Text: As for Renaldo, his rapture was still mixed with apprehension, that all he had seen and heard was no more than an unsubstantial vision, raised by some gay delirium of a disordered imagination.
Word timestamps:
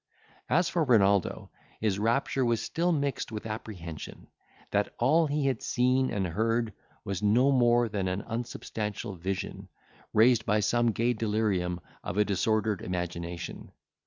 As 0.49 0.67
for 0.67 0.83
Renaldo, 0.83 1.51
his 1.79 1.99
rapture 1.99 2.43
was 2.43 2.59
still 2.59 2.91
mixed 2.91 3.31
with 3.31 3.45
apprehension, 3.45 4.25
that 4.71 4.91
all 4.97 5.27
he 5.27 5.45
had 5.45 5.61
seen 5.61 6.09
and 6.11 6.25
heard 6.25 6.73
was 7.05 7.21
no 7.21 7.51
more 7.51 7.87
than 7.87 8.07
an 8.07 8.23
unsubstantial 8.23 9.13
vision, 9.15 9.69
raised 10.11 10.43
by 10.43 10.59
some 10.61 10.89
gay 10.91 11.13
delirium 11.13 11.79
of 12.03 12.17
a 12.17 12.25
disordered 12.25 12.81
imagination. 12.81 13.71